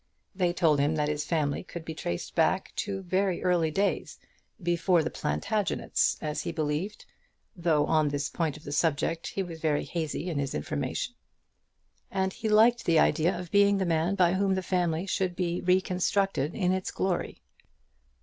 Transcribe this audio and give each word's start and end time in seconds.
They 0.33 0.51
told 0.51 0.79
him 0.79 0.95
that 0.95 1.09
his 1.09 1.25
family 1.25 1.61
could 1.63 1.85
be 1.85 1.93
traced 1.93 2.33
back 2.33 2.73
to 2.77 3.03
very 3.03 3.43
early 3.43 3.69
days, 3.69 4.17
before 4.59 5.03
the 5.03 5.11
Plantagenets, 5.11 6.17
as 6.19 6.41
he 6.41 6.51
believed, 6.51 7.05
though 7.55 7.85
on 7.85 8.07
this 8.09 8.27
point 8.27 8.57
of 8.57 8.63
the 8.63 8.71
subject 8.71 9.27
he 9.27 9.43
was 9.43 9.59
very 9.61 9.83
hazy 9.83 10.27
in 10.27 10.39
his 10.39 10.55
information, 10.55 11.13
and 12.09 12.33
he 12.33 12.49
liked 12.49 12.85
the 12.85 12.97
idea 12.97 13.37
of 13.37 13.51
being 13.51 13.77
the 13.77 13.85
man 13.85 14.15
by 14.15 14.33
whom 14.33 14.55
the 14.55 14.63
family 14.63 15.05
should 15.05 15.35
be 15.35 15.61
reconstructed 15.61 16.55
in 16.55 16.71
its 16.71 16.89
glory. 16.89 17.43